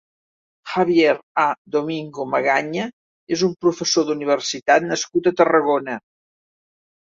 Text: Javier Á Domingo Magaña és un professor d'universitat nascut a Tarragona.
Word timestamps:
Javier 0.71 1.17
Á 1.45 1.47
Domingo 1.75 2.23
Magaña 2.33 2.87
és 3.37 3.45
un 3.51 3.53
professor 3.67 4.11
d'universitat 4.11 4.91
nascut 4.91 5.33
a 5.35 5.39
Tarragona. 5.45 6.03